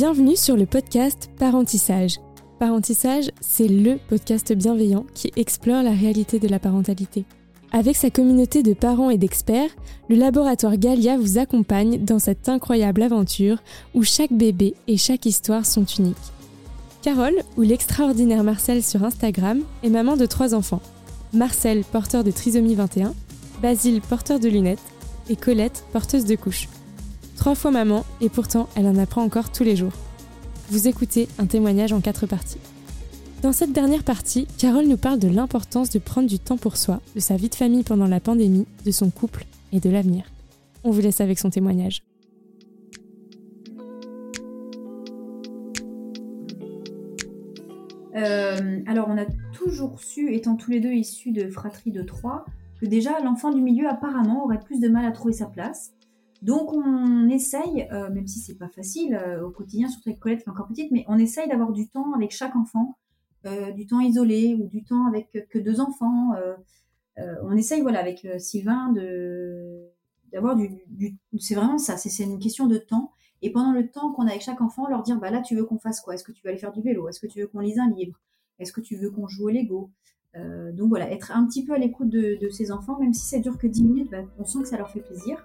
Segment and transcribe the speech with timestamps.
[0.00, 2.20] Bienvenue sur le podcast Parentissage.
[2.58, 7.26] Parentissage, c'est le podcast bienveillant qui explore la réalité de la parentalité.
[7.70, 9.68] Avec sa communauté de parents et d'experts,
[10.08, 13.58] le laboratoire Galia vous accompagne dans cette incroyable aventure
[13.92, 16.16] où chaque bébé et chaque histoire sont uniques.
[17.02, 20.80] Carole, ou l'extraordinaire Marcel sur Instagram, est maman de trois enfants.
[21.34, 23.12] Marcel, porteur de trisomie 21,
[23.60, 24.80] Basile, porteur de lunettes,
[25.28, 26.70] et Colette, porteuse de couches.
[27.40, 29.94] Trois fois maman, et pourtant elle en apprend encore tous les jours.
[30.68, 32.60] Vous écoutez un témoignage en quatre parties.
[33.40, 37.00] Dans cette dernière partie, Carole nous parle de l'importance de prendre du temps pour soi,
[37.14, 40.24] de sa vie de famille pendant la pandémie, de son couple et de l'avenir.
[40.84, 42.02] On vous laisse avec son témoignage.
[48.16, 52.44] Euh, alors, on a toujours su, étant tous les deux issus de fratrie de trois,
[52.78, 55.94] que déjà l'enfant du milieu apparemment aurait plus de mal à trouver sa place.
[56.42, 60.42] Donc on essaye, euh, même si c'est pas facile euh, au quotidien, surtout avec Colette
[60.42, 62.96] qui est encore petite, mais on essaye d'avoir du temps avec chaque enfant,
[63.46, 66.32] euh, du temps isolé ou du temps avec que deux enfants.
[67.42, 69.90] on essaye, voilà, avec Sylvain de
[70.32, 70.70] d'avoir du,
[71.38, 73.12] c'est vraiment ça, c'est une question de temps.
[73.42, 75.64] Et pendant le temps qu'on a avec chaque enfant, leur dire, bah là, tu veux
[75.64, 76.14] qu'on fasse quoi?
[76.14, 77.08] Est-ce que tu veux aller faire du vélo?
[77.08, 78.18] Est-ce que tu veux qu'on lise un livre?
[78.58, 79.90] Est-ce que tu veux qu'on joue au Lego?
[80.34, 83.58] Donc voilà, être un petit peu à l'écoute de, ces enfants, même si ça dure
[83.58, 85.44] que 10 minutes, bah, on sent que ça leur fait plaisir.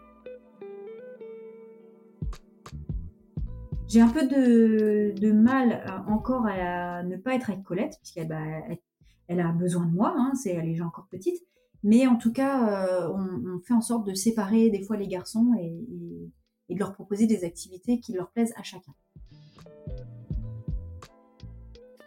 [3.88, 8.42] J'ai un peu de, mal euh, encore à ne pas être avec Colette, puisqu'elle bah,
[9.30, 11.42] a besoin de moi, hein, elle est déjà encore petite.
[11.84, 15.54] Mais en tout cas, euh, on, fait en sorte de séparer des fois les garçons
[15.60, 15.86] et,
[16.74, 18.92] de leur proposer des activités qui leur plaisent à chacun.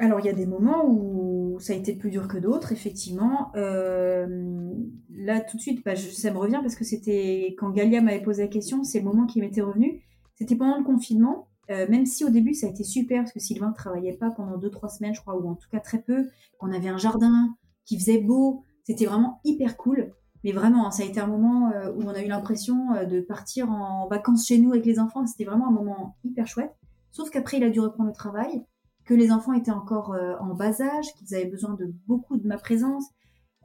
[0.01, 3.53] Alors il y a des moments où ça a été plus dur que d'autres, effectivement.
[3.55, 4.73] Euh,
[5.15, 8.43] là tout de suite, bah, ça me revient parce que c'était quand Galia m'avait posé
[8.43, 10.03] la question, c'est le moment qui m'était revenu.
[10.35, 11.49] C'était pendant le confinement.
[11.71, 14.31] Euh, même si au début ça a été super parce que Sylvain ne travaillait pas
[14.31, 17.55] pendant 2-3 semaines, je crois, ou en tout cas très peu, qu'on avait un jardin
[17.85, 20.15] qui faisait beau, c'était vraiment hyper cool.
[20.45, 23.05] Mais vraiment, hein, ça a été un moment euh, où on a eu l'impression euh,
[23.05, 25.27] de partir en vacances chez nous avec les enfants.
[25.27, 26.75] C'était vraiment un moment hyper chouette.
[27.11, 28.65] Sauf qu'après, il a dû reprendre le travail,
[29.05, 32.59] que les enfants étaient encore en bas âge, qu'ils avaient besoin de beaucoup de ma
[32.59, 33.07] présence.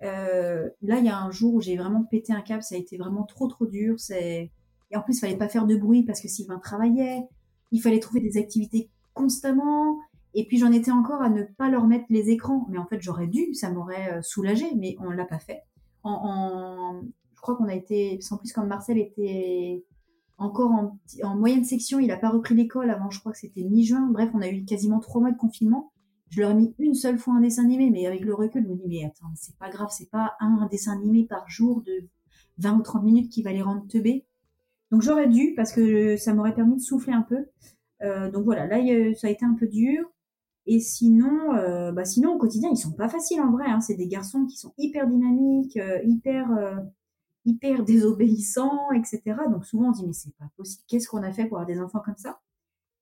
[0.02, 2.96] là, il y a un jour où j'ai vraiment pété un câble, ça a été
[2.98, 3.98] vraiment trop trop dur.
[4.10, 4.50] Et
[4.96, 7.28] en plus, il fallait pas faire de bruit parce que Sylvain travaillait
[7.74, 10.00] il fallait trouver des activités constamment.
[10.36, 12.66] Et puis j'en étais encore à ne pas leur mettre les écrans.
[12.70, 15.64] Mais en fait, j'aurais dû, ça m'aurait euh, soulagé, mais on ne l'a pas fait.
[16.04, 17.02] En,
[17.34, 19.84] je crois qu'on a été, sans plus comme Marcel était
[20.38, 24.10] encore en, moyenne section, il n'a pas repris l'école avant, je crois que c'était mi-juin.
[24.12, 25.92] Bref, on a eu quasiment trois mois de confinement.
[26.30, 28.70] Je leur ai mis une seule fois un dessin animé, mais avec le recul, je
[28.70, 32.10] me dis, mais attends, c'est pas grave, c'est pas un dessin animé par jour de
[32.58, 34.26] 20 ou 30 minutes qui va les rendre teubés.
[34.94, 37.48] Donc j'aurais dû parce que ça m'aurait permis de souffler un peu.
[38.04, 38.78] Euh, donc voilà, là
[39.16, 40.06] ça a été un peu dur.
[40.68, 43.66] Et sinon, euh, bah sinon au quotidien ils sont pas faciles en vrai.
[43.66, 43.82] Hein.
[43.82, 46.48] C'est des garçons qui sont hyper dynamiques, euh, hyper
[47.44, 49.22] hyper désobéissants, etc.
[49.50, 50.84] Donc souvent on dit mais c'est pas possible.
[50.88, 52.40] Qu'est-ce qu'on a fait pour avoir des enfants comme ça?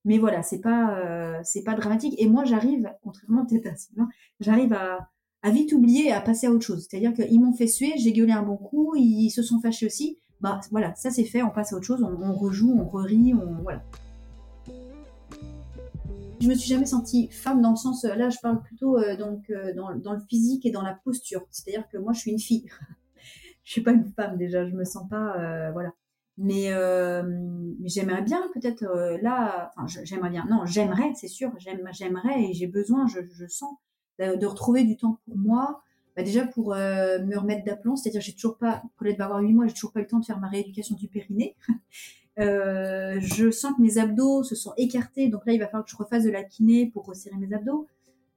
[0.06, 2.16] Mais voilà, c'est pas c'est pas dramatique.
[2.20, 4.08] Et moi j'arrive, contrairement peut-être à Sylvain,
[4.40, 5.10] j'arrive à,
[5.42, 6.88] à vite oublier, à passer à autre chose.
[6.90, 10.22] C'est-à-dire qu'ils m'ont fait suer, j'ai gueulé un bon coup, ils se sont fâchés aussi
[10.42, 13.62] bah voilà, ça c'est fait, on passe à autre chose, on, rejoue, on rerit, on
[13.62, 13.84] voilà.
[16.40, 19.52] Je me suis jamais sentie femme dans le sens, là je parle plutôt euh, donc
[19.52, 21.46] euh, dans, le physique et dans la posture.
[21.52, 22.68] C'est-à-dire que moi je suis une fille,
[23.64, 25.92] je suis pas une femme déjà, je me sens pas euh, voilà.
[26.38, 26.72] Mais,
[27.86, 28.84] j'aimerais bien peut-être
[29.22, 33.76] là, enfin j'aimerais bien, non j'aimerais c'est sûr, j'aimerais et j'ai besoin, je, je sens
[34.18, 35.84] de, retrouver du temps pour moi,
[36.16, 38.84] bah, déjà pour euh, me remettre d'aplomb, c'est-à-dire j'ai toujours pas,
[39.20, 41.56] avoir 8 mois, j'ai toujours pas eu le temps de faire ma rééducation du périnée.
[42.40, 45.92] Euh, je sens que mes abdos se sont écartés, donc là il va falloir que
[45.92, 47.88] je refasse de la kiné pour resserrer mes abdos.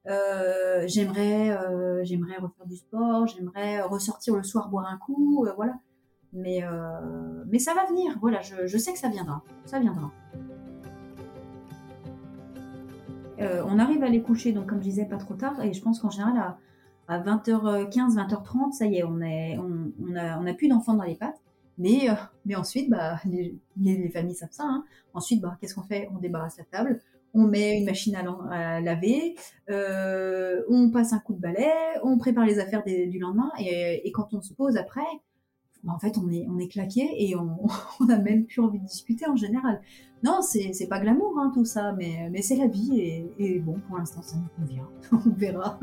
[0.05, 1.57] Euh, j'aimerais,
[2.03, 5.79] j'aimerais refaire du sport, j'aimerais ressortir le soir boire un coup, voilà.
[6.33, 6.61] Mais,
[7.47, 10.11] mais ça va venir, voilà, je, je, sais que ça viendra, ça viendra.
[13.39, 16.01] on arrive à les coucher, donc comme je disais, pas trop tard, et je pense
[16.01, 16.57] qu'en général, à,
[17.07, 19.57] à 20h15, 20h30, ça y est, on est,
[20.17, 21.41] a, plus d'enfants dans les pattes.
[21.77, 24.63] Mais, euh, ensuite, bah, les, les, familles savent ça.
[24.65, 24.85] Hein.
[25.13, 26.09] Ensuite, bah, qu'est-ce qu'on fait?
[26.15, 27.01] On débarrasse la table,
[27.33, 29.35] on met une machine à, laver,
[29.69, 31.71] euh, on passe un coup de balai,
[32.03, 33.51] on prépare les affaires du lendemain.
[33.59, 35.01] Et, quand on se pose après,
[35.83, 37.57] bah, en fait, on est, claqué et on,
[37.99, 39.81] on a même plus envie de discuter en général.
[40.23, 44.21] Non, c'est pas glamour hein, tout ça, mais, c'est la vie et bon, pour l'instant,
[44.21, 44.87] ça nous convient.
[45.11, 45.77] on verra.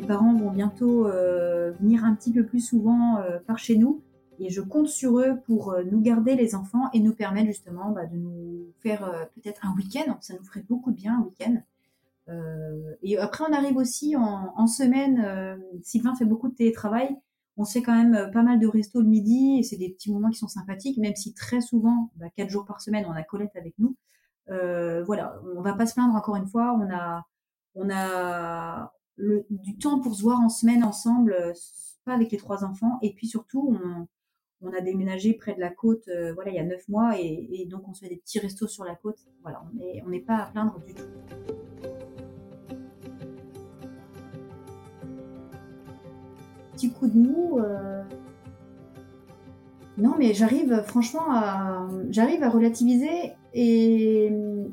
[0.00, 4.02] Les parents vont bientôt euh, venir un petit peu plus souvent euh, par chez nous.
[4.38, 8.06] et je compte sur eux pour nous garder les enfants et nous permettre justement bah,
[8.06, 10.16] de nous faire peut-être un week-end.
[10.22, 11.56] Ça nous ferait beaucoup de bien un week-end.
[13.02, 15.60] et après, on arrive aussi en, semaine.
[15.82, 17.14] Sylvain fait beaucoup de télétravail.
[17.58, 20.30] On sait quand même pas mal de restos le midi et c'est des petits moments
[20.30, 23.54] qui sont sympathiques, même si très souvent, bah, quatre jours par semaine, on a Colette
[23.54, 23.94] avec nous.
[24.48, 26.74] voilà, on va pas se plaindre encore une fois.
[26.80, 27.26] On a,
[27.74, 28.90] on a
[29.50, 31.36] du temps pour se voir en semaine ensemble,
[32.04, 32.98] pas avec les trois enfants.
[33.02, 33.76] Et puis surtout,
[34.62, 37.88] on, a déménagé près de la côte, voilà, il y a neuf mois, et, donc
[37.88, 39.18] on se fait des petits restos sur la côte.
[39.42, 39.62] Voilà,
[40.04, 41.04] on n'est pas à plaindre du tout.
[46.72, 47.60] Petit coup de mou.
[50.00, 54.32] Non, mais j'arrive franchement à, j'arrive à relativiser et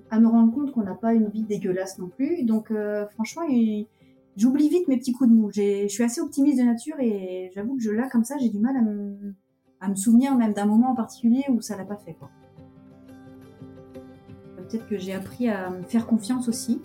[0.09, 2.43] à me rendre compte qu'on n'a pas une vie dégueulasse non plus.
[2.43, 2.71] Donc
[3.13, 3.43] franchement,
[4.37, 5.51] j'oublie vite mes petits coups de mou.
[5.51, 8.59] Je suis assez optimiste de nature et j'avoue que je, là, comme ça, j'ai du
[8.59, 8.81] mal à
[9.89, 12.15] me, souvenir même d'un moment en particulier où ça l'a pas fait.
[14.55, 16.81] Peut-être que j'ai appris à me faire confiance aussi.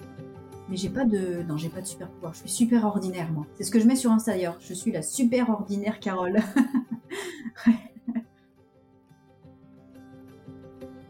[0.69, 1.43] Mais j'ai pas de.
[1.49, 2.33] Non, j'ai pas de super pouvoir.
[2.33, 3.47] Je suis super ordinaire, moi.
[3.55, 4.57] C'est ce que je mets sur Insta d'ailleurs.
[4.61, 6.39] Je suis la super ordinaire Carole.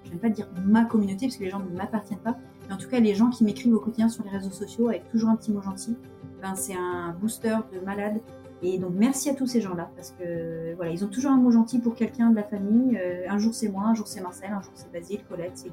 [0.04, 2.36] Je n'aime pas dire ma communauté parce que les gens ne m'appartiennent pas.
[2.66, 5.08] Mais en tout cas, les gens qui m'écrivent au quotidien sur les réseaux sociaux avec
[5.10, 5.96] toujours un petit mot gentil,
[6.42, 8.20] ben, c'est un booster de malade.
[8.64, 11.50] Et donc merci à tous ces gens-là parce que voilà, ils ont toujours un mot
[11.50, 12.96] gentil pour quelqu'un de la famille.
[12.96, 15.70] Euh, un jour c'est moi, un jour c'est Marcel, un jour c'est Basile, Colette, c'est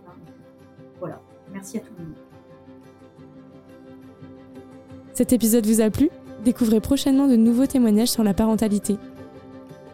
[1.00, 1.21] Voilà,
[1.51, 2.16] merci à tout le monde.
[5.13, 6.10] Cet épisode vous a plu?
[6.44, 8.95] Découvrez prochainement de nouveaux témoignages sur la parentalité.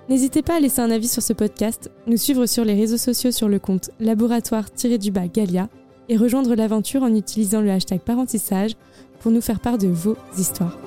[0.07, 3.31] N'hésitez pas à laisser un avis sur ce podcast, nous suivre sur les réseaux sociaux
[3.31, 5.67] sur le compte laboratoire-du-bas Galia
[6.09, 8.75] et rejoindre l'aventure en utilisant le hashtag parentissage
[9.19, 10.77] pour nous faire part de vos histoires.